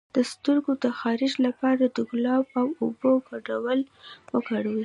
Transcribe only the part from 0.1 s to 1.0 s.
د سترګو د